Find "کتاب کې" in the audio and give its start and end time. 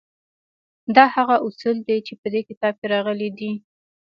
2.49-2.85